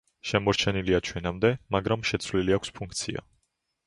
შემორჩენილია 0.27 1.01
ჩვენამდე, 1.09 1.51
მაგრამ 1.75 2.05
შეცვლილი 2.13 2.57
აქვს 2.57 2.73
ფუნქცია. 2.81 3.23